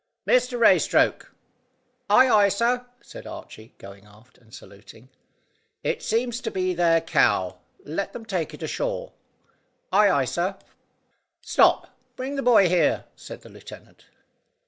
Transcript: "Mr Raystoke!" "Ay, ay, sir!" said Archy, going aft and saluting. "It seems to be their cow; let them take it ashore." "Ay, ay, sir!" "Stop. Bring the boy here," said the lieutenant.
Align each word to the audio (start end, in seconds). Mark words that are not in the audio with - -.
"Mr 0.27 0.57
Raystoke!" 0.59 1.27
"Ay, 2.09 2.27
ay, 2.27 2.49
sir!" 2.49 2.87
said 3.01 3.27
Archy, 3.27 3.75
going 3.77 4.07
aft 4.07 4.39
and 4.39 4.51
saluting. 4.51 5.09
"It 5.83 6.01
seems 6.01 6.41
to 6.41 6.49
be 6.49 6.73
their 6.73 7.01
cow; 7.01 7.59
let 7.85 8.11
them 8.11 8.25
take 8.25 8.51
it 8.55 8.63
ashore." 8.63 9.13
"Ay, 9.91 10.09
ay, 10.09 10.25
sir!" 10.25 10.57
"Stop. 11.43 11.95
Bring 12.15 12.33
the 12.35 12.41
boy 12.41 12.67
here," 12.67 13.05
said 13.15 13.41
the 13.43 13.49
lieutenant. 13.49 14.05